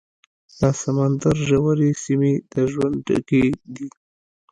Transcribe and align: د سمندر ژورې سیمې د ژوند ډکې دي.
د 0.59 0.61
سمندر 0.81 1.35
ژورې 1.47 1.91
سیمې 2.03 2.33
د 2.51 2.53
ژوند 2.71 2.95
ډکې 3.07 3.43
دي. 3.73 3.87